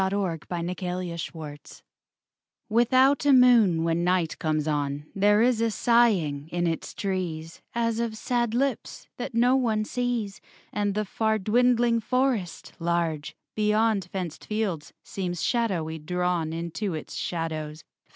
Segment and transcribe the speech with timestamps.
[0.01, 5.69] _POEMS OF MYSTERY HAUNTED I Without a moon when night comes on There is a
[5.69, 10.41] sighing in its trees As of sad lips that no one sees;
[10.73, 17.83] And the far dwindling forest, large Beyond fenced fields, seems shadowy drawn Into its shadows.